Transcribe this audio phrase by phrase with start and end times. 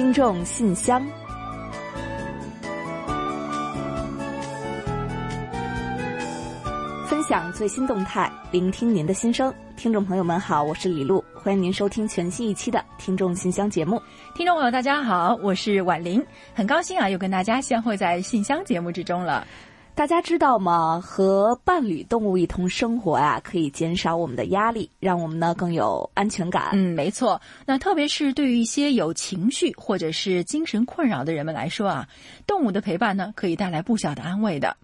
[0.00, 1.06] 听众信箱，
[7.06, 9.52] 分享最新动态，聆听您的心声。
[9.76, 14.00] 听众朋友们好，我是李璐，欢迎您收听全新一期的听众信箱节目。
[14.34, 16.24] 听众朋友大家好，我是婉玲，
[16.54, 19.46] 很高兴啊，又跟大家相会在信箱节目之中了。
[19.94, 20.98] 大家知道吗？
[21.04, 26.70] 和伴侣动物一同生活啊，可以减少我们的压力，让我们呢更有安全感。
[26.72, 27.38] 嗯，没错。
[27.66, 32.08] 那特别是对于一些有情绪或者是精神困扰的人们来说啊，
[32.46, 34.74] 动物的陪伴呢，可以带来不小的安慰的。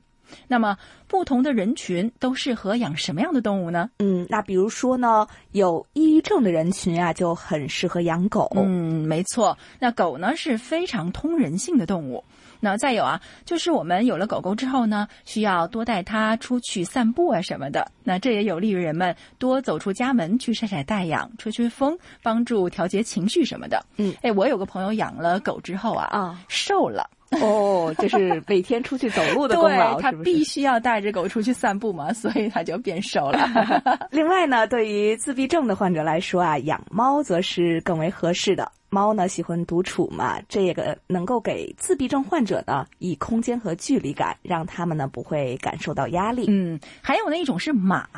[0.48, 0.76] 那么，
[1.06, 3.90] 不同的人群都适合养什么样的动物呢？
[3.98, 8.50] 嗯，那比如说呢，有抑郁症的人群啊，就很适合养狗。
[8.56, 9.56] 嗯，没错。
[9.78, 12.22] 那狗呢是非常通人性的动物。
[12.58, 17.86] 那再有啊，就是我们有了狗狗之后呢，需要多带它出去散步啊什么的。
[18.02, 23.84] 那这也有利于人们多走出家门去晒晒太阳、吹吹风，帮助调节情绪什么的。
[23.98, 27.08] 嗯，哎，我有个朋友养了狗之后啊，啊，瘦了。
[27.42, 33.40] 哦，就是每天出去走路的功劳，他必须要带着狗出去散步嘛，所以他就变瘦了。
[34.10, 38.70] 另外呢，对于自闭症的患者来说啊，养猫则是更为合适的。
[38.88, 46.46] 猫呢喜欢独处嘛，这个能够给自闭症患者呢以空间和距离感，让他们呢不会感受到压力。
[46.48, 48.08] 嗯，还有那一种是马。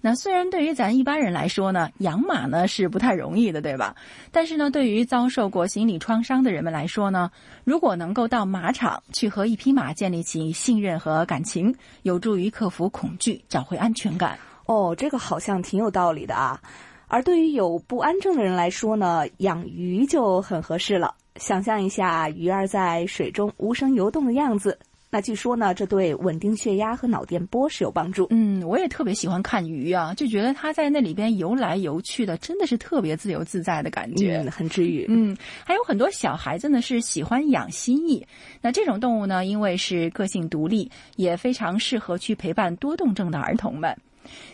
[0.00, 3.96] 那虽然对于咱一般人来说呢，养马呢是不太容易的，对吧？
[4.30, 7.30] 但是呢，对于遭受过心理创伤的人们来说呢，
[7.64, 14.38] 如果能够到马场去和一匹马建立起信任和感情，有助于克服恐惧，找回安全感。
[14.66, 16.60] 哦，这个好像挺有道理的啊。
[17.08, 21.14] 而对于有不安症的人来说呢，养鱼就很合适了。
[21.36, 24.78] 想象一下鱼儿在水中无声游动的样子，
[25.08, 28.26] 那据说呢，这对稳定血压和脑电波是有帮助。
[28.30, 35.06] 嗯，我也特别喜欢看鱼啊，就觉得它在那里边游来游去的，真的是特别自由自在的感觉，嗯，很治愈。
[35.08, 35.34] 嗯，
[35.64, 38.22] 还有很多小孩子呢是喜欢养蜥蜴，
[38.60, 43.96] 那这种动物呢，因为是个性独立，也非常适合去陪伴多动症的儿童们。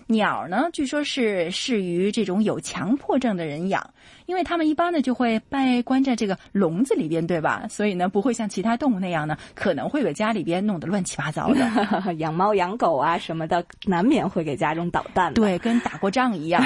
[0.06, 3.94] 鸟呢，据说是适于这种有强迫症的人养，
[4.26, 7.66] 因为他们一般呢就会被关在这个笼子里边，对吧？
[7.68, 12.14] 所以呢不会像其他动物那样呢，可能会给家里边弄得乱七八糟的。
[12.18, 15.32] 养猫养狗啊什么的，难免会给家中捣蛋。
[15.34, 16.62] 对，跟打过仗一样。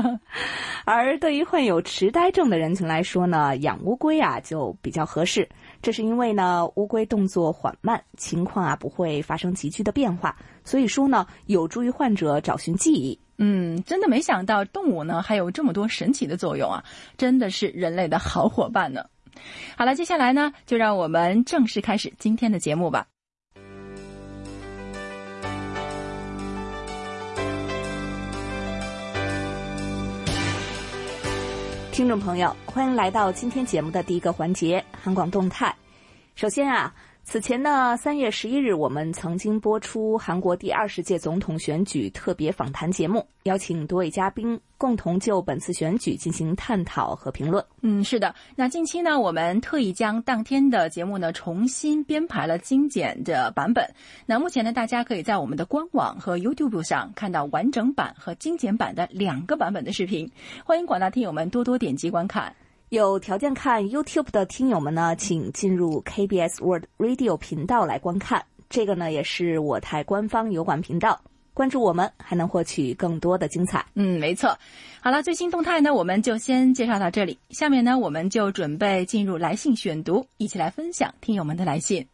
[0.84, 5.48] 而对于患有痴呆症的人群来说呢，养乌龟啊就比较合适。
[5.82, 13.18] 这是因为呢，乌龟动作缓慢，情况啊不会发生急剧的变化，所以说呢，有助于患者找寻记忆。
[13.42, 16.84] 嗯，真的没想到动物呢还有这么多神奇的作用啊，
[17.16, 19.02] 真的是人类的好伙伴呢。
[19.78, 23.06] 好了，接下来呢，就让我们正式开始今天的节目吧。
[31.92, 35.74] 听众朋友，欢迎来到今天节目的第一个环节——韩广动态。
[36.34, 47.64] 首先啊，此前呢，三月十一日，我们曾经播出韩国第二十届总统选举特别访谈节目，邀请多位嘉宾共同就本次选举进行探讨和评论。
[47.82, 48.34] 嗯，是的。
[48.56, 53.88] 那近期呢，我们特意将当天的节目呢重新编排了精简的版本。
[54.26, 60.28] 那目前呢，大家可以在我们的官网和 YouTube 上看到完整版和精简版的两个版本的视频。
[60.64, 62.52] 欢迎广大听友们多多点击观看。
[62.90, 68.44] 有条件看 YouTube 的听友们呢，请进入 KBS World Radio 频道来观看。
[68.68, 71.20] 这个呢，也是我台官方油管频道。
[71.54, 73.86] 关注我们，还能获取更多的精彩。
[73.94, 74.58] 嗯，没错。
[75.00, 77.38] 好了，最新动态呢，我们就先介绍到这里。
[77.50, 82.04] 下面呢，我们就准备进入来信选读，一起来分享听友们的来信。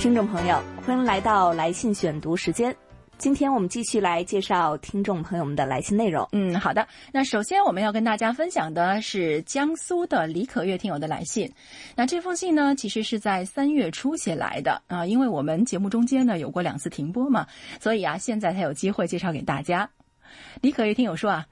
[0.00, 2.74] 听众朋友，欢迎来到来信选读时间。
[3.18, 6.26] 今天我们继续来介绍听众朋友们的来信内容。
[6.32, 6.88] 嗯，好的。
[7.12, 11.52] 那首先我们要跟大家分享的是江苏的李可月听友的来信。
[11.94, 17.46] 那这封信呢，其实是在三月初写来的啊，因为我们节目中间呢有过两次停播嘛，
[17.78, 19.86] 所以啊，现在才有机会介绍给大家。
[20.62, 21.46] 李可月听友说啊，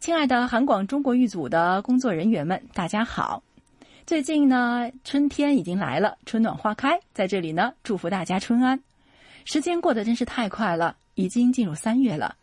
[0.00, 3.40] 亲爱的韩广中国剧组的工作人员们，大家好。
[4.04, 8.78] 最近呢，春天已经来了，春暖花开，在这里呢，祝福大家春安。
[9.44, 12.34] 时间过得真是太快了，已经进入三月了。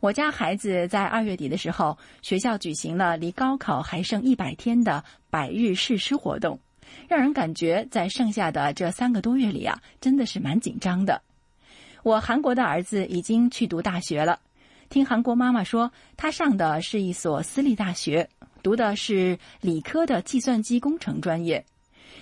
[0.00, 6.58] 我家孩子在二月底的时候，学校举行了离高考还剩一百天的百日誓师活动，
[7.08, 11.22] 让人感觉在剩下的这三个多月里啊，真的是蛮紧张的。
[12.02, 14.40] 我韩国的儿子已经去读大学了，
[14.88, 18.28] 听韩国妈妈说，他上的是一所私立大学。
[18.64, 21.62] 读的是理科的计算机工程专业，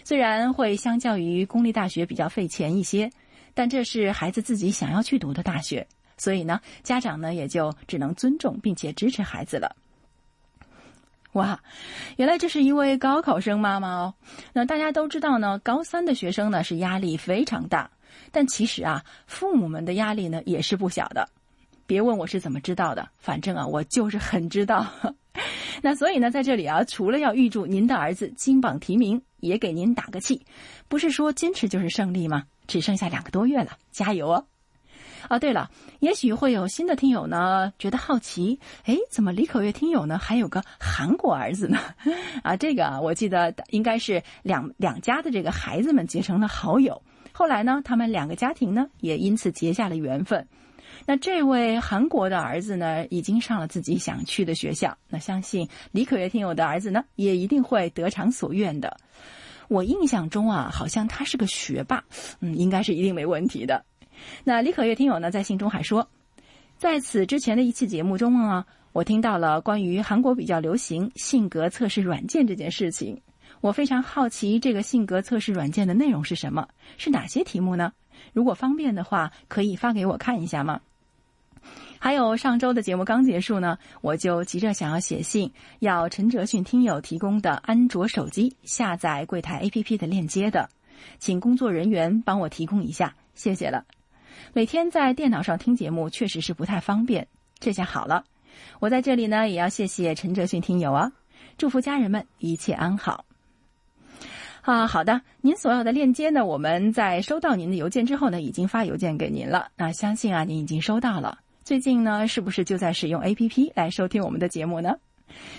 [0.02, 3.08] 虽然会相较于公立大学比较费钱一些，
[3.54, 5.86] 但这是孩子自己想要去读的大学，
[6.16, 9.76] 所以呢，家长呢也就只能尊重并且支持孩子了。
[11.34, 11.62] 哇，
[12.16, 14.12] 原来这是一位高考生妈妈哦。
[14.52, 17.88] 那大家都知道呢，高三的学生呢是压力非常大，
[18.32, 21.28] 但其实啊，父母们的压力呢也是不小的。
[21.87, 24.87] 别问我是怎么知道的，反正啊，我就是很知道。
[25.82, 30.40] 那所以呢，在这里啊，除了要预祝您的儿子金榜题名，也给您打个气。
[30.88, 32.44] 不是说坚持就是胜利吗？
[32.67, 34.46] 只剩下两个多月了，加油哦！
[35.29, 35.70] 哦，对了，
[36.00, 41.79] 也许会有新的听友呢，觉得好奇，哎，怎么李可月听友呢还有个韩国儿子呢？
[42.44, 47.02] 啊，这个啊，我记得应该是两两家的这个孩子们结成了好友，
[47.32, 50.46] 后来呢，他们两个家庭呢也因此结下了缘分。
[51.04, 54.96] 那这位韩国的儿子呢，已经上了自己想去的学校。
[55.08, 58.96] 那相信李可月听友的儿子呢，也一定会得偿所愿的。
[59.69, 62.04] 我印象中啊，好像他是个学霸，
[62.40, 63.84] 嗯，应该是一定没问题的。
[64.44, 66.08] 那李可月听友呢，在信中还说，
[66.76, 73.20] 在此之前的一期节目中啊，我听到了关于韩国比较流行性格测试软件这件事情。
[73.60, 76.69] 我非常好奇，这个性格测试软件的内容是什么？
[76.98, 77.93] 是哪些题目呢？
[78.32, 80.81] 如果方便的话，可以发给我看一下吗？
[82.02, 90.69] 还有上周的节目刚结束呢，我就急着想要写信，要陈哲迅听友提供的安卓手机下载柜台 APP 的链接的，
[91.20, 93.84] 请工作人员帮我提供一下，谢谢了。
[94.52, 97.28] 每天在电脑上听节目确实是不太方便，
[97.60, 98.25] 这下好了。
[98.81, 101.12] 我在这里呢，也要谢谢陈哲迅听友啊，
[101.56, 103.25] 祝福家人们一切安好。
[104.62, 109.70] 啊，好的，您所要的链接呢，我们在收到您的邮件之后呢，已经发邮件给您了。
[109.76, 111.38] 那相信啊，您已经收到了。
[111.64, 114.96] 最近呢，是不是就在使用 A P P 来收听我们的节目呢？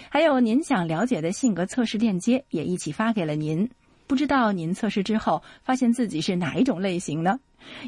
[0.09, 3.69] 还有您想了解的性格测试链接也一起发给了您。
[4.05, 7.39] 不知道您测试之后发现自己是哪一种类型呢？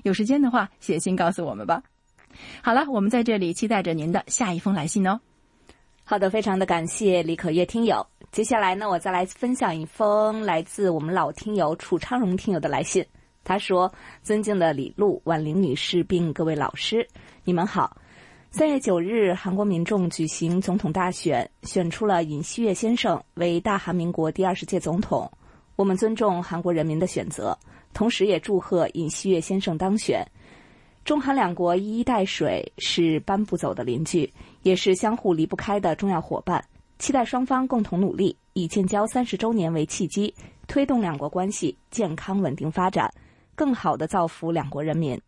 [0.03, 1.83] 有时间的话写信告诉我们吧。
[2.61, 5.19] 好了，我们在这里期待着您的下一封来信哦。
[6.05, 8.05] 好的，非常的感谢李可月听友。
[8.31, 13.05] 接下来呢，我再来分享一封来自我们老听友楚昌荣听友的来信。
[13.43, 17.05] 他说：“尊敬的李璐、婉玲女士，并各位老师，
[17.43, 17.95] 你们好。”
[18.57, 25.29] 三月九日，韩国民众举行总统大选，选出了尹锡悦先生为大韩民国第二十届总统。
[25.75, 27.53] 我们尊重韩国人民的选择，
[27.93, 30.25] 同时也祝贺尹锡悦先生当选。
[31.03, 36.63] 中韩两国一衣带水，是搬不走的邻居，也是相互离不开的重要伙伴。
[36.97, 40.33] 期待双方共同努力，以建交三十周年为契机，
[40.65, 43.13] 推动两国关系健康稳定发展，
[43.53, 45.19] 更好的造福两国人民。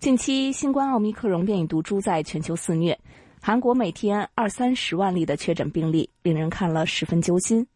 [0.00, 2.96] 近期，新冠奥密克戎变异毒株在全球肆虐，
[3.42, 7.66] 韩国每天二三十万例的确诊病例，令人看了十分揪心。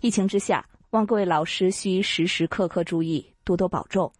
[0.00, 4.12] 疫情之下，望各位老师需时时刻刻注意，多多保重。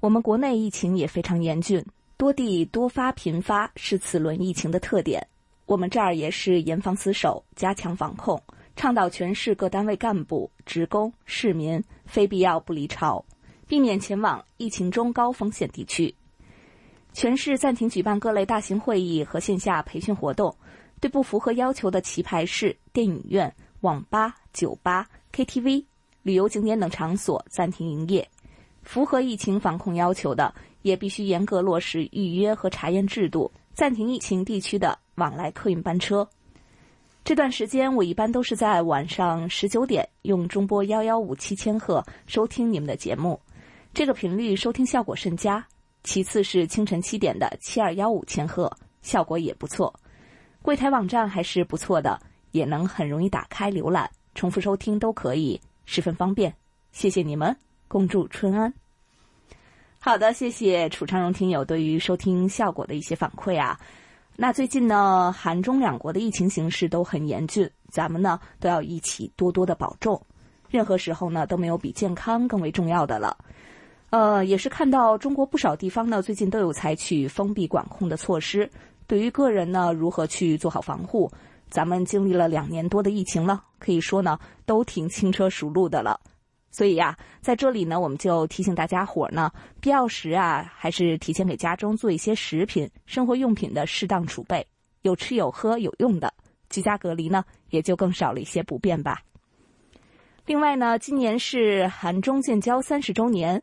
[0.00, 1.84] 我们国内疫情也非常严峻，
[2.16, 5.24] 多地多发频发是此轮疫情的特点。
[5.66, 8.42] 我们这儿也是严防死守，加强防控，
[8.76, 13.22] 倡导全市各单位干部、职工、市民非必要不离巢，
[13.66, 16.14] 避免前往疫情中高风险地区。
[17.12, 20.54] 全市暂停举办各类大型会议和线下培训活动，
[21.00, 25.84] 对不符合要求的棋牌室、电影院、网吧、酒吧、KTV、
[26.22, 28.28] 旅游景点等场所暂停营业。
[28.82, 36.26] 符合疫情防控要求的，也必须严格落实预约和查验制度，暂停疫情地区的往来客运班车。
[37.24, 43.38] 这段时间，我一般都是在晚上十九点用中波幺幺五七千赫收听你们的节目，
[43.92, 45.66] 这个频率收听效果甚佳。
[46.04, 48.70] 其次是清晨七点的七二幺五千赫，
[49.02, 49.92] 效果也不错。
[50.62, 52.18] 柜台网站还是不错的，
[52.50, 56.54] 也能很容易打开浏览，重复收听都可以，十分方便。
[56.92, 58.72] 谢谢你们，恭祝春安。
[60.00, 63.78] 好的，谢谢楚昌荣听友对于收听效果的一些反馈啊。
[64.36, 70.20] 那最近呢，韩中两国的疫情形势都很严峻，咱们呢都要一起多多的保重。
[70.70, 73.36] 任何时候呢都没有比健康更为重要的了。
[74.10, 78.70] 呃，也是看到中国不少地方呢，最近都有采取封闭管控的措施。
[79.06, 81.30] 对于个人呢，如何去做好防护，
[81.68, 86.18] 咱们经历了两年多的疫情了，可以说呢，都挺轻车熟路的了。
[86.70, 94.66] 所以呀，在这里呢，我们就提醒大家伙儿呢，必要时啊，还是提前给家中做一些食品、生活用品的适当储备，
[95.02, 96.32] 有吃有喝有用的，
[96.70, 99.20] 居家隔离呢，也就更少了一些不便吧。
[100.46, 103.62] 另外呢，今年是韩中建交三十周年。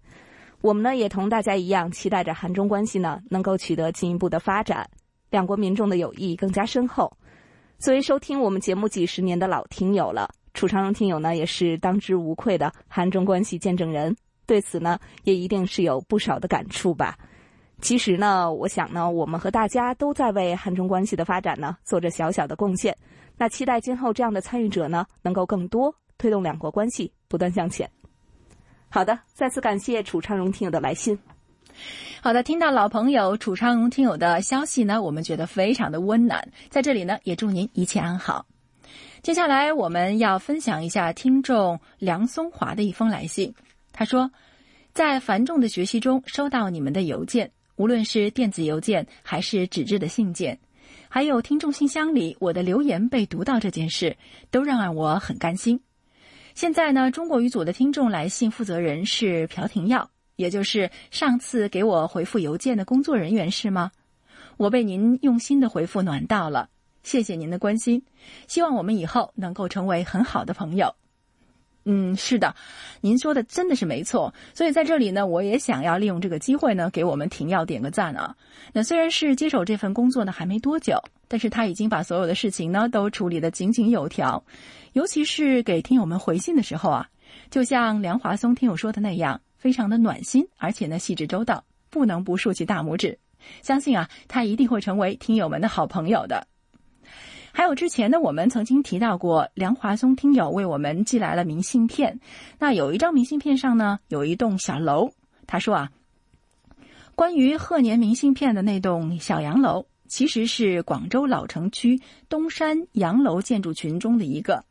[0.61, 4.89] 我们呢也同大家一样，期待着韩中关系呢能够取得进一步的发展，
[5.29, 7.11] 两国民众的友谊更加深厚。
[7.77, 14.15] 作为收听我们节目几十年的老听友了，楚长荣听友呢也是当之无愧的韩中关系见证人。
[14.47, 17.17] 对此呢，也一定是有不少的感触吧。
[17.81, 22.95] 其实呢，我想呢，我们和大家都在为韩中关系的发展呢做着小小的贡献。
[23.37, 27.89] 那期待今后这样的参与者呢，能够更多，推动两国关系不断向前。
[28.95, 31.19] 好的，再次感谢楚昌荣听友的来信。
[32.21, 36.47] 好的，听到老朋友楚昌荣听友的消息呢，我们觉得非常的温暖。
[36.69, 38.45] 在这里呢，也祝您一切安好。
[39.21, 43.53] 接下来我们要分享一下听众梁松华的一封来信。
[43.91, 44.31] 他说，
[44.93, 50.57] 在繁重的学习中收到你们的邮件，无论是电子邮件还是纸质的信件，
[51.09, 54.15] 还有听众信箱里我的留言被读到这件事，
[54.49, 55.77] 都让我很甘心。
[56.55, 60.09] 现在呢，中国语组的听众来信负责人是朴廷耀。
[60.37, 63.89] 也就是上次给我回复邮件的工作人员是吗？
[64.57, 66.69] 我被您用心的回复暖到了，
[67.03, 68.03] 谢谢您的关心，
[68.45, 70.93] 希望我们以后能够成为很好的朋友。
[71.85, 72.53] 嗯，是的，
[73.01, 74.33] 您说的真的是没错。
[74.53, 78.35] 所以在这里呢，我也想要利用这个机会呢，给我们廷耀点个赞啊。
[78.73, 84.43] 那虽然是接手这份工作呢还没多久，但是他已经把所有的事情呢都处理得井井有条，
[84.93, 87.07] 尤其是给听友们回信的时候啊，
[87.49, 89.39] 就像梁华松听友说的那样。
[89.57, 93.17] 非常的暖心，而且呢细致周到，不能不竖起大拇指。
[93.63, 96.45] 相信啊，他一定会成为听友们的好朋友的。
[97.57, 102.19] 还有之前呢，我们曾经提到过，梁华松听友为我们寄来了明信片。
[102.59, 105.09] 那有一张明信片上呢，有一栋小楼。
[105.47, 105.89] 他说啊，
[107.15, 114.65] 关于贺年明信片的那栋小洋楼，其实是广州老城区东山洋楼建筑群中的一个。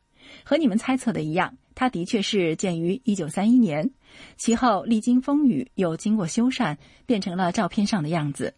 [0.45, 3.91] 和你们猜测的一样，它的确是建于一九三一年。
[4.37, 6.76] 其后历经风雨，又经过修缮，
[7.07, 8.53] 变成了照片上的样子。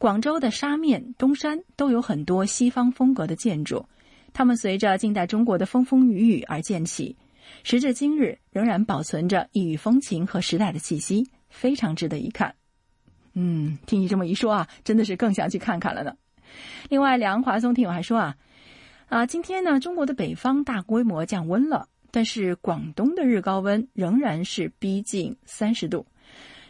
[0.00, 3.84] 广州的沙面、东山都有很多西方风格的建筑，
[4.32, 7.14] 它们随着近代中国的风风雨雨而建起，
[7.64, 12.54] 时至今日仍然保存着异域风情和时代的气息，非常值得一看。
[13.34, 16.14] 嗯，听你这么一说啊，真的是更想去看看了呢。
[16.88, 18.34] 另外，梁华松听友还说啊，
[19.10, 21.86] 啊，今天呢，中国的北方大规模降温了。
[22.10, 26.06] 但是广东的日高温仍然是逼近三十度。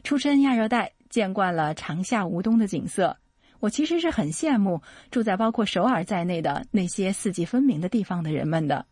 [0.02, 3.16] 出身亚热带，见惯了长夏无冬的景色，
[3.60, 8.86] 我其实是很羡慕住在包括首尔在内的那些四季分明的地方的人们的。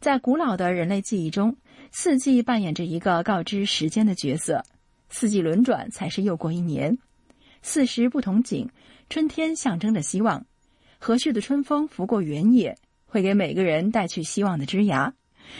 [0.00, 1.56] 在古老的人类记忆中，
[1.90, 4.64] 四季扮演着一个告知时间的角色，
[5.10, 6.96] 四季轮转才是又过一年。
[7.62, 8.70] 四时不同景，
[9.10, 10.46] 春天象征着希望，
[10.98, 15.12] 和煦的春风拂过原野，会给每个人带去希望的枝芽。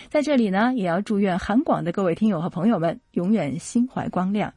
[0.09, 4.55] 在这里呢，也要祝愿韩广的各位听友和朋友们永远心怀光亮。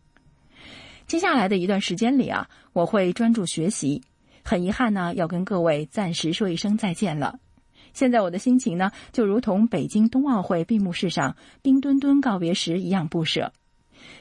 [1.08, 4.02] 接下来的一段时间里啊，我会专注学习。
[4.44, 7.40] 很遗憾呢，要跟各位暂时说一声再见了。
[7.94, 13.54] 现在我的心情呢，就如同北京冬奥会闭幕式上冰墩墩告别时一样不舍。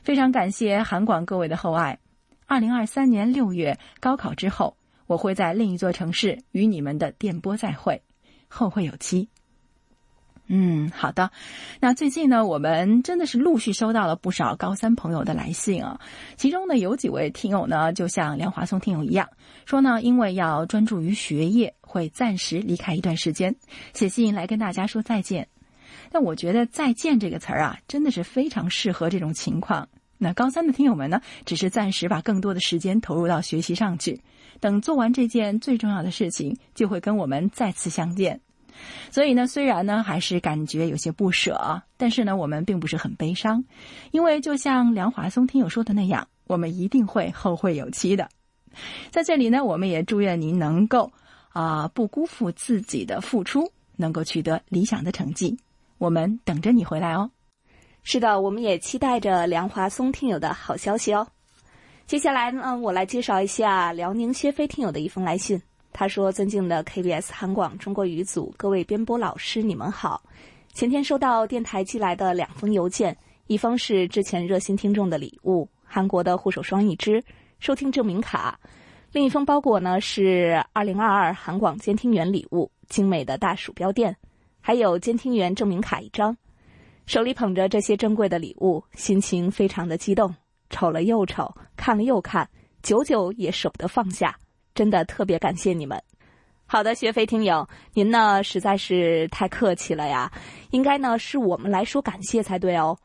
[0.02, 1.98] 非常感谢韩广各位的厚爱。
[2.46, 8.02] 二零二三年六月高考之后，我会在另一座城市与你们的电波再会，
[8.46, 9.28] 后会有期。
[10.49, 11.30] 嗯，好的。
[11.80, 15.99] 那最近呢，我们真的是陆续收到了不少高三朋友的来信啊。
[16.37, 19.28] 其中呢，有几位听友呢，就像梁华松听友一样，
[19.64, 23.54] 说呢，因为要专注于学业，会暂时离开一段时间，
[23.94, 25.49] 写信来跟大家说再见。
[26.11, 29.88] 但我觉得“再见”这个词儿啊，真的是非常适合这种情况。
[30.18, 34.20] 那高三的听友们呢，只是暂时把更多的时间投入到学习上去，
[34.61, 38.40] 等做完这件最重要的事情，就会跟我们再次相见。
[39.10, 43.64] 所以呢，虽然呢还是感觉有些不舍，但是呢，我们并不是很悲伤，
[44.10, 48.28] 因为就像梁华松听友说的那样，我们一定会后会有期的。
[49.10, 51.12] 在这里呢，我们也祝愿您能够
[51.50, 55.58] 啊不辜负自己的付出，能够取得理想的成绩。
[55.98, 57.30] 我们等着你回来哦。
[58.02, 61.28] 是的，我们也期待着梁华松听友的好消息哦。
[62.06, 65.62] 接下来呢，我来介绍一下辽宁薛飞听友的一封来信。
[65.92, 70.22] 他说：“尊敬的 KBS 韩广中国语组各位编播老师，你们好。
[70.72, 77.22] 前天收到电台寄来的两封邮件，一封是之前热心听众的礼物——韩国的护手霜一支、
[77.61, 78.58] 收听证明卡；
[79.12, 84.16] 另一封包裹呢是2022韩广监听员礼物——精美的大鼠标垫，
[84.62, 86.34] 还有监听员证明卡一张。
[87.04, 90.34] 手里捧着这些珍贵的礼物，心情非常的激动，
[90.70, 92.49] 瞅了又瞅，看了又看，
[92.82, 94.34] 久久也舍不得放下。”
[94.74, 96.02] 真的特别感谢你们。
[96.66, 100.32] 好的，学飞听友，您呢实在是太客气了呀，
[100.70, 102.96] 应该呢是我们来说感谢才对哦。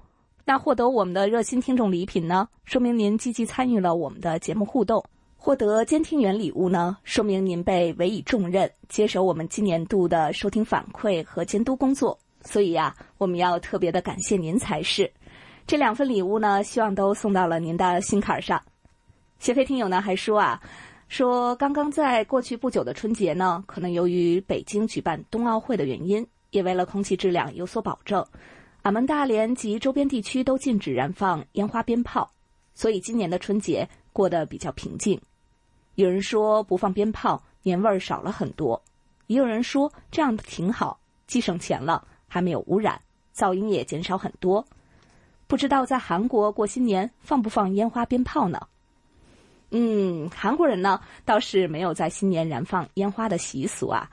[0.45, 5.01] 那获得我们的热心听众礼品呢，说明您积极参与了我们的节目互动；
[5.35, 12.17] 获得监听员礼物呢，说明您被委以重任，接手我们今年度的收听反馈和监督工作。
[12.43, 15.11] 所以呀，我们要特别的感谢您才是。
[15.65, 18.61] 这两份礼物呢，希望都送到了您的心坎上。
[19.39, 20.61] 学飞听友呢还说啊，
[21.07, 28.25] 说刚刚在过去不久的春节呢，可能由于北京举办冬奥会的原因，也为了空气质量有所保证，
[28.81, 32.29] 俺们大连及周边地区都禁止燃放烟花鞭炮，
[32.73, 35.19] 所以今年的春节过得比较平静。
[35.95, 38.77] 有人说不放鞭炮，年味儿少了很多；
[39.27, 43.01] 也有人说这样挺好，既省钱了，还没有污染，
[43.33, 44.63] 噪音也减少很多。
[45.47, 48.59] 不知道在韩国过新年放不放烟花鞭炮呢？
[49.71, 54.09] 嗯，韩国人呢倒是没有在新年燃放烟花的习俗啊。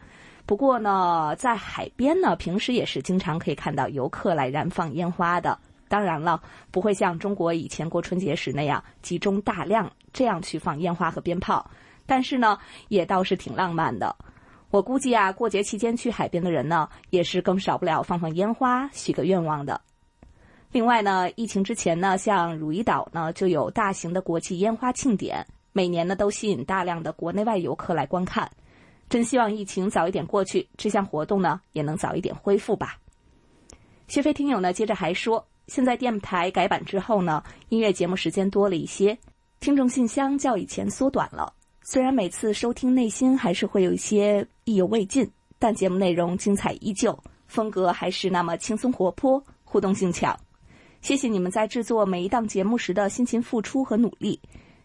[0.47, 5.59] 不过呢，在海边呢，平时也是经常可以看到游客来燃放烟花的。
[5.89, 11.71] 当然了，不会像中国以前过春节时那样集中大量这样去放烟花和鞭炮，
[12.05, 12.59] 但是呢，
[12.89, 14.15] 也倒是挺浪漫的。
[14.71, 19.81] 我估计啊，过节期间去海边的人呢，也是更少不了放放烟花、许个愿望的。
[20.75, 28.51] 另外呢，疫情之前呢，像汝矣岛呢就有大型的国际烟花庆典，每年呢都吸引大量的国内外游客来观看。
[29.09, 32.99] 真希望疫情早一点过去，这项活动呢也能早一点恢复吧。
[34.09, 39.17] 薛飞听友呢接着还说，现在电台改版之后呢，音乐节目时间多了一些，
[39.61, 41.53] 听众信箱较以前缩短了。
[41.83, 47.17] 虽然每次收听内心还是会有一些意犹未尽，但节目内容精彩依旧，
[47.47, 50.37] 风格还是那么轻松活泼，互动性强。
[51.05, 54.41] 谢谢你们在制作每一档节目时的辛勤付出和努力，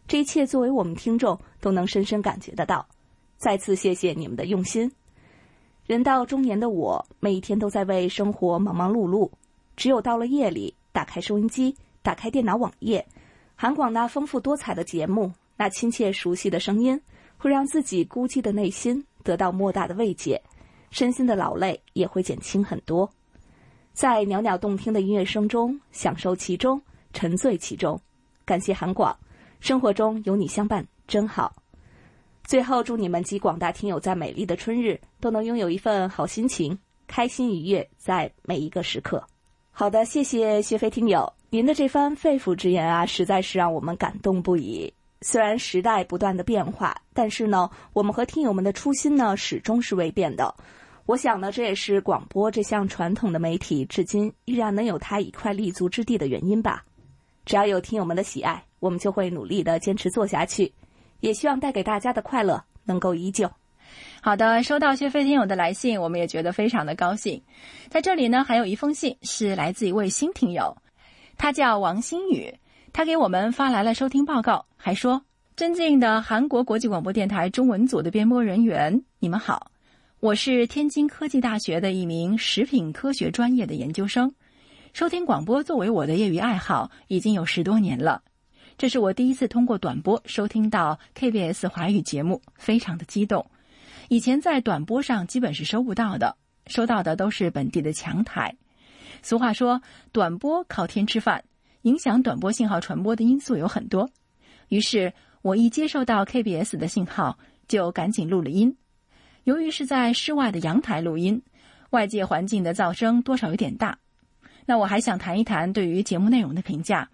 [0.06, 2.86] 这一切作为我们听众都能深深感觉得到。
[3.38, 4.92] 再次谢谢你们的用心。
[5.86, 9.32] 人到中年的我，每一天都在为生活忙忙碌碌，
[9.78, 13.08] 只有到了夜里，打开收音机，打开电脑网页，
[13.56, 17.00] 韩广那丰富多彩的节目，那亲切熟悉的声音，
[17.38, 20.42] 会让自己孤寂的内心得到莫大的慰藉，
[20.92, 23.10] 身心的劳累也会减轻很多。
[23.94, 26.82] 在袅袅动听的音乐声中享受其中，
[27.14, 28.00] 沉醉其中。
[28.46, 29.16] 感谢韩广，
[29.60, 31.54] 生活中有你相伴真好。
[32.44, 39.24] 最后，祝你们及广大听友在美丽的春日都能拥有一份好心情，开心愉悦在每一个时刻。
[39.72, 44.92] 好的，谢谢薛飞听友，您的这番肺腑之言啊，实在是让我们感动不已。
[45.22, 50.56] 虽然时代不断的变化，但是呢，我们和听友们的初心呢，始终是未变的。
[51.10, 56.86] 我想呢，这也是广播这项传统的媒体至今依然能有它一块立足之地的原因吧。
[57.46, 60.72] 只要有听友们的喜爱，我们就会努力的坚持做下去。
[61.22, 63.50] 也希望带给大家的快乐能够依旧。
[64.22, 67.42] 好的，收到薛飞听友的来信，我们也觉得非常的高兴。
[67.90, 70.78] 在这里呢，还有一封信是来自一位新听友，
[71.40, 72.54] 他叫王新宇，
[72.94, 75.24] 他给我们发来了收听报告，还说
[75.58, 79.72] ：“尊敬的韩国国际广播电台中文组的编播人员，你们好。”
[80.22, 84.30] 我是天津科技大学的一名食品科学专业的研究生，
[84.92, 88.22] 收听广播作为我的业余爱好已经有十多年了。
[88.78, 93.50] 这是我第一次通过短波收听到 KBS 华语节目，非常的激动。
[94.10, 96.36] 以前在短波上基本是收不到的，
[96.68, 98.54] 收到的都是本地的强台。
[99.22, 101.42] 俗话说，短波靠天吃饭，
[101.84, 104.10] 影响短波信号传播的因素有很多。
[104.68, 108.76] 于是我一接收到 KBS 的信号，就赶紧录了音。
[109.50, 111.42] 由于是在室外的阳台录音，
[111.90, 113.98] 外界环境的噪声多少有点大。
[114.68, 117.10] 那我还想谈一谈对于节目内容的评价。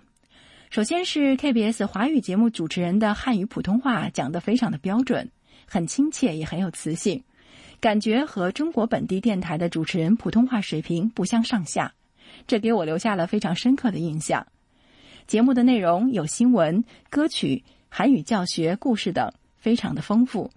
[0.69, 5.31] 首先是 KBS 华语节目主持人的汉语普通话讲得非常的标准，
[5.65, 7.23] 很亲切，也很有磁性，
[7.79, 11.93] 感觉和中国本地电台的主持人普通话水平不相上下，
[12.47, 14.45] 这给我留下了非常深刻的印象。
[15.25, 20.51] 节目的内容有新闻、歌曲、韩语教学、故事等，非常的丰富。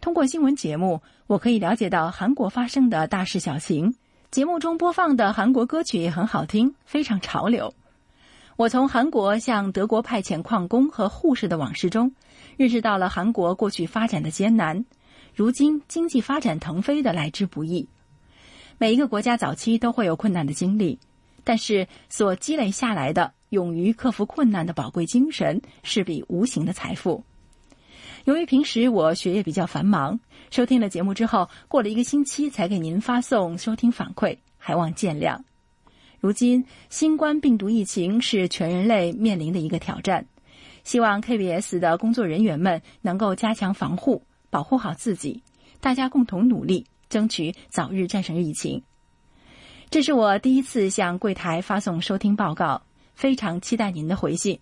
[0.00, 3.96] 通过新闻节目，我可以了解到韩国发生的大事小情。
[4.30, 7.74] 节目中播放的韩国歌曲也很好听，非常潮流。
[8.56, 12.14] 我从韩国向德国派遣矿工和护士的往事中，
[12.56, 14.84] 认识到了韩国过去发展的艰难，
[15.34, 17.88] 如今经济发展腾飞的来之不易。
[18.78, 20.98] 每一个国家早期都会有困难的经历，
[21.42, 27.24] 但是所积累下来的勇于克服困难的宝贵精神，是笔无形的财富。
[28.28, 35.40] 由于平时我学业比较繁忙，收听了节目之后，过了一个星期才给您发送收听反馈，还望见谅。
[36.20, 40.26] 如今新冠病毒疫情是全人类面临的一个挑战，
[40.84, 45.42] 希望 KBS 的工作人员们能够加强防护，保护好自己，
[45.80, 48.82] 大家共同努力，争取早日战胜疫情。
[49.88, 52.82] 这是我第一次向柜台发送收听报告，
[53.14, 54.60] 非常期待您的回信。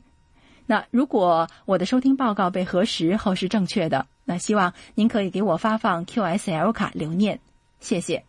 [0.66, 7.38] 那如果我的收听报告被核实后是正确的，那希望您可以给我发放 QSL 卡留念，
[7.80, 8.24] 谢谢。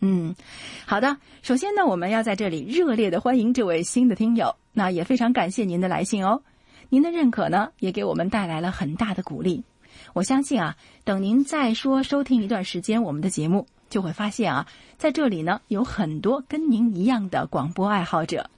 [0.00, 0.36] 嗯，
[0.84, 1.16] 好的。
[1.42, 4.54] 首先呢，我们要在这里热烈的欢迎这位新的听友。
[4.72, 6.42] 那也非常感谢您的来信哦，
[6.90, 9.64] 您的认可呢，也给我们带来了很大的鼓励。
[10.12, 14.66] 我相信啊，等您再说收听一段时间我们的节目，就会发现啊，
[14.98, 18.50] 在这里呢有很多跟您一样的广播爱好者。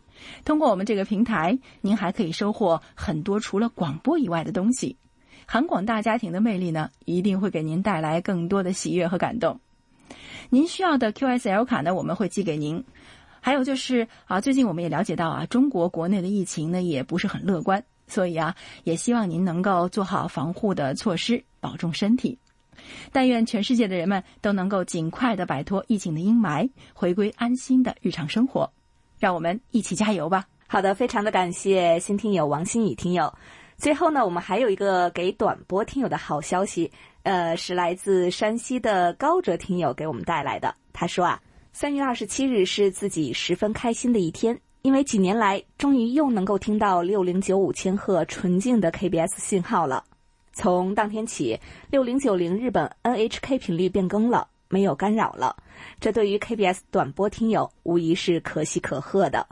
[0.45, 4.97] 通过我们这个平台，您还可以收获很多除了广播以外的东西。
[5.47, 9.61] 韩广大家庭的魅力呢，一定会给您带来更多的喜悦和感动。
[10.51, 12.85] 您需要的 QSL 卡呢，我们会寄给您。
[13.41, 18.55] 还有就是啊，最近我们也了解到啊，中国国内的疫情呢也不是很乐观，所以啊，
[18.85, 22.39] 也希望您能够做好防护的措施，保重身体。
[23.11, 28.71] 但愿全世界的人们都能够尽快的摆脱疫情的阴霾，回归安心的日常生活。
[29.19, 30.47] 让我们一起加油吧！
[30.67, 33.33] 好的，非常的感谢新听友王新宇听友。
[33.77, 36.91] 最后呢，我们还有一个给短波听友的好消息，
[37.23, 40.75] 呃，是来自山西的高哲听友给我们带来的。
[40.93, 41.41] 他说啊，
[41.73, 50.05] 三月二十七日是自己十分开心的一天，因为几年来终于又能够听到六零九五千赫纯净的 KBS 信号了。
[50.53, 54.49] 从当天起，六零九零日本 NHK 频率变更了。
[54.69, 55.57] 没有干扰了，
[56.01, 59.47] 这对于 KBS 短波听友无疑是可喜可贺的。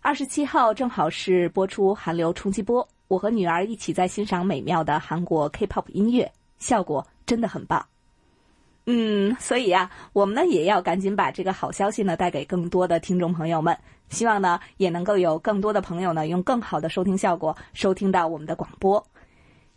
[0.00, 7.84] 二十七号正好是播出韩流冲击波，我和女儿一起在欣赏美妙的韩国 K-pop 音乐，效果真的很棒。
[8.86, 13.76] 嗯，所以啊，我们呢也要赶紧把这个好消息呢带给更多的听众朋友们，
[14.08, 19.04] 希望呢也能够有更多的朋友呢用更好的收听效果收听到我们的广播。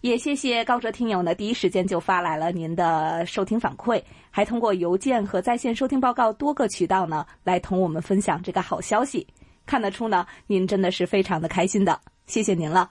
[0.02, 9.26] 也谢谢高哲听友呢，第一时间就发来了您的收听反馈，还通过邮件和在线收听报告多个渠道呢，来同我们分享这个好消息。
[9.66, 12.90] 看得出呢，您真的是非常的开心的，谢谢您了。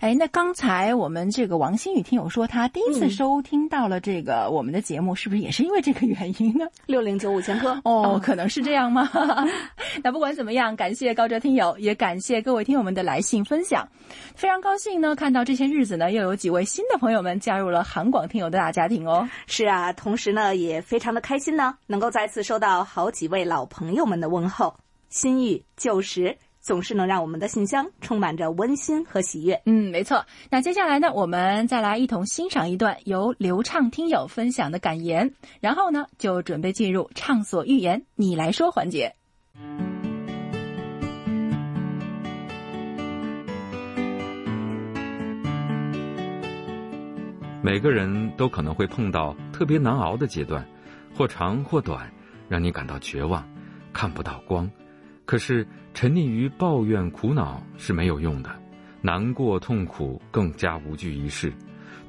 [0.00, 6.66] 哎，那刚才我们这个王新宇听友说，他第一次收听到了这个我们的节目，是不是也是因为这个原因呢？
[6.86, 9.08] 六零九五千克哦，可能是这样吗？
[10.02, 13.88] 那不管怎么样，感谢高哲听友，也感谢各位听友们的来信分享，
[14.34, 19.28] 非常高兴呢，看到这些日子呢，又有几位新的朋友们加入了韩广听友的大家庭哦。
[19.46, 24.74] 是啊，同时呢，也非常的开心呢，能够再次收到好几位老朋友们的问候，
[25.08, 26.36] 新宇旧识。
[26.68, 29.58] 总是能让我们的信箱充满着温馨和喜悦。
[29.64, 30.22] 嗯，没错。
[30.50, 39.14] 那接下来呢，我们再来一同欣赏一段由流畅听友分享的感言，然后呢，就准备进入畅所欲言，你来说环节。
[47.62, 50.62] 每个人都可能会碰到特别难熬的阶段，
[51.16, 52.12] 或长或短，
[52.46, 53.42] 让你感到绝望，
[53.90, 54.70] 看不到光。
[55.28, 58.50] 可是，沉溺于抱怨、苦恼是没有用的，
[59.02, 61.52] 难过、痛苦更加无济于事，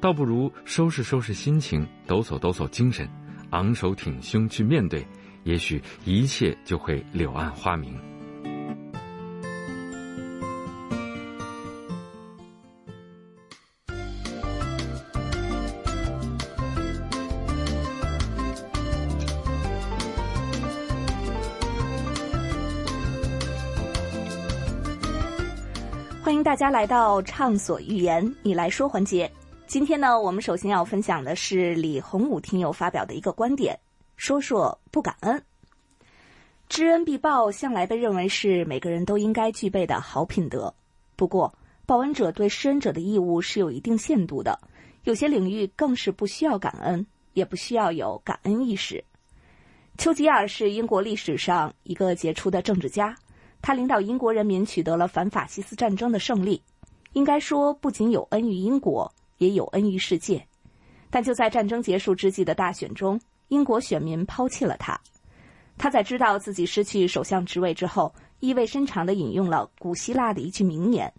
[0.00, 3.06] 倒不如收拾收拾心情，抖擞抖擞精神，
[3.50, 5.06] 昂首挺胸去面对，
[5.44, 8.09] 也许一切就会柳暗花明。
[26.30, 29.28] 欢迎大家来到畅所欲言，你来说环节。
[29.66, 33.76] 今天呢，我们首先要分享的是李洪武听友发表的一个观点，
[34.16, 35.42] 说说不感恩。
[36.68, 40.72] 知恩必报向来被认为是每个人都应该具备的好品德。
[41.16, 41.52] 不过，
[41.84, 44.56] 报恩者对施恩者的义务是有一定限度的，
[45.02, 49.02] 有些领域更是不需要感恩，也不需要有感恩意识。
[49.98, 53.16] 丘吉尔是英国历史上一个杰出的政治家。
[53.62, 56.62] 他领导英国人民取得了反法西斯战争的胜利，
[57.12, 60.46] 应该说不仅有恩于英国，也有恩于世界。
[61.10, 64.98] 但就在战争结束之际的大选中，英国选民抛弃了他。
[65.76, 71.12] 他在知道自己失去首相职位之后，意味深长地引用了古希腊的一句名言：“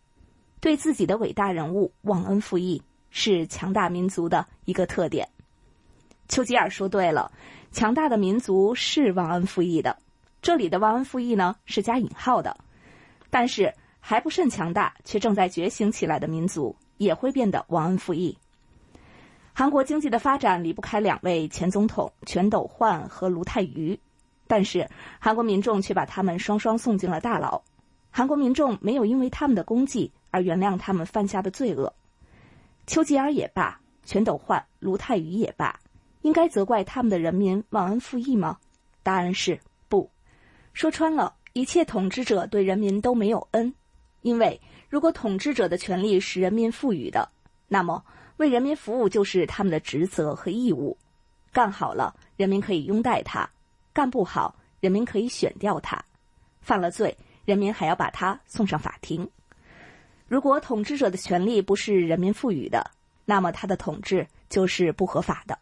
[0.62, 5.28] 对自己的伟大人物忘恩负义，是强大民族的一个特点。”
[6.30, 7.32] 丘吉尔说对了，
[7.72, 9.98] 强大的民族是忘恩负义的。
[10.42, 12.58] 这里的忘恩负义呢是加引号的，
[13.30, 18.36] 但是还不甚强大却正在觉醒起来的民族也会变得忘恩负义。
[19.54, 24.00] 韩国经济的发展离不开两位前总统全斗焕和卢泰愚，
[24.48, 27.62] 但是韩国民众却把他们双双送进了大牢。
[28.10, 31.94] 韩国民众没有因为他们的功绩而原谅他们犯下的罪恶。
[32.88, 35.80] 丘吉尔也罢，全斗焕、卢泰愚也罢，
[36.24, 38.58] 应该责怪他们的人民忘恩负义吗？
[39.04, 39.60] 答案是。
[40.74, 43.74] 说穿了，一切统治者对人民都没有恩，
[44.22, 47.30] 因为如果统治者的权利是人民赋予的，
[47.68, 48.04] 那么
[48.38, 50.98] 为人民服务就是他们的职责和义务。
[51.52, 53.50] 干好了，人民可以拥戴他；
[53.92, 55.98] 干不好，人民可以选掉他；
[56.62, 59.30] 犯了罪，人民还要把他送上法庭。
[60.28, 62.90] 如果统治者的权利不是人民赋予的，
[63.26, 65.60] 那么他的统治就是不合法的。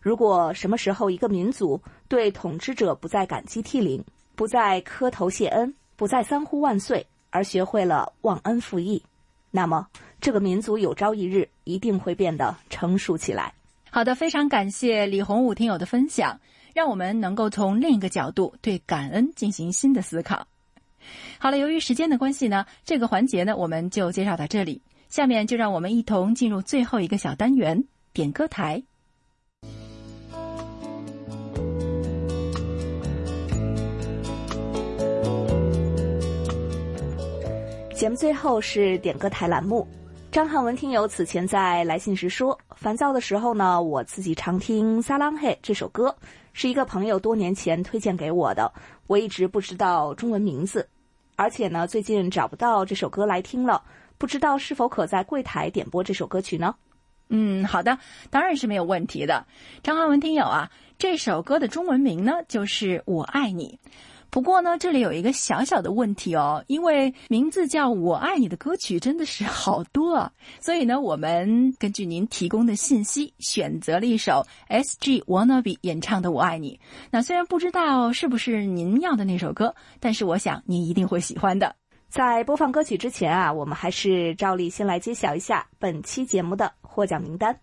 [0.00, 4.02] 如果什么时候一个民族对统治者不再感激涕零，
[4.34, 9.02] 不再磕头谢恩，不再三呼万岁，而学会了忘恩负义，
[9.50, 9.86] 那么
[10.20, 13.52] 这个民族有朝一日一定会变得成熟起来。
[13.90, 16.40] 好的，非常感谢李洪武听友的分享，
[16.74, 20.46] 让我们能够从另一个角度对感恩进行新的思考。
[21.38, 27.84] 好了，由于时间的关系呢，这个环节呢我们就介绍到这里，下面就让我们一同进入最后一个小单元——
[28.14, 28.82] 点歌台。
[38.00, 39.86] 节目最后是点歌台栏目。
[40.32, 46.16] 张汉文听友此前在来信时说，烦躁的时候呢，我自己常听《撒浪嘿》这首歌，
[46.54, 48.72] 是一个朋友多年前推荐给我的，
[49.06, 50.88] 我一直不知道中文名字，
[51.36, 53.82] 而且呢，最近找不到这首歌来听了，
[54.16, 56.74] 不知道是否可在柜台点播这首歌曲呢？
[57.28, 57.98] 嗯，好的，
[58.30, 59.44] 当然是没有问题的。
[59.82, 63.78] 张汉文听友啊，这首歌的中文名呢，就是《我爱你》。
[64.30, 75.20] 不过呢，这里有一个小小的问题哦，因为名字叫我爱你的歌曲真的是好多啊，所以呢，我们根据您提供的信息，选择了一首 S.G.
[75.22, 76.78] Wannabe 演唱的《我爱你》。
[77.10, 81.74] 那虽然不知道是不是您要的那首歌，但是我想您一定会喜欢的。
[82.08, 87.58] 在播放歌曲之前啊，我们还是照例先来揭晓一下本期节目的获奖名单。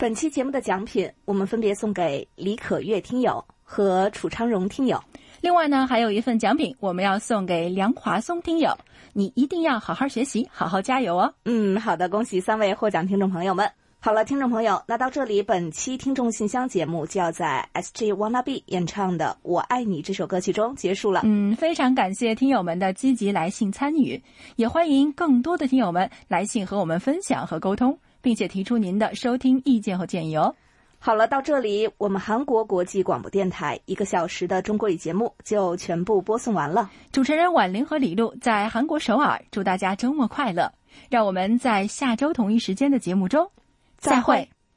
[0.00, 5.02] 本期节目的奖品，我们分别送给李可月听友和楚昌荣听友。
[5.40, 8.72] 另外呢，还有一份奖品，我们要送给梁华松听友。
[9.12, 11.34] 你一定要好好学习，好好加油哦。
[11.46, 13.68] 嗯，好的，恭喜三位获奖听众朋友们。
[13.98, 18.12] 好了，听众朋友，那到这里，本期听众信箱节目就要在 S.G.
[18.12, 21.22] Wannabe 演唱的《我爱你》这首歌曲中结束了。
[21.24, 24.22] 嗯，非常感谢听友们的积极来信参与，
[24.54, 27.98] 也欢迎更多的听友们来信和我们分享和沟通。
[28.20, 30.54] 并且提出您的收听意见和建议哦。
[31.00, 36.90] 好了，到这里，我们韩国国际广播电台一个小时的中国语节目就全部播送完了。
[37.12, 40.72] 主持人婉玲和李璐在韩国首尔，祝大家周末快乐。
[41.08, 43.48] 让我们在下周同一时间的节目中
[43.96, 44.48] 再会。